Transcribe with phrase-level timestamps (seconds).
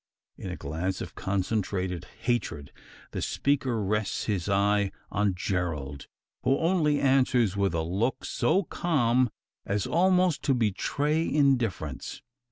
[0.35, 2.71] In a glance of concentrated hatred,
[3.11, 6.07] the speaker rests his eye upon Gerald;
[6.41, 9.29] who only answers with a look, so calm
[9.63, 12.23] as almost to betray indifference.